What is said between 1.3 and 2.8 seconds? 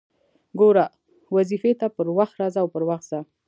واظيفې ته پر وخت راځه او